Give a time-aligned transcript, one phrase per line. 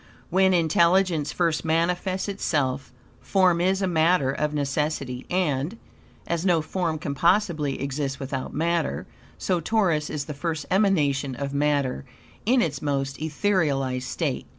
[0.31, 5.77] When intelligence first manifests itself form is a matter of necessity, and,
[6.25, 9.05] as no form can possibly exist without matter,
[9.37, 12.03] so Taurus is the first emanation of matter
[12.47, 14.47] in its most etherealized state.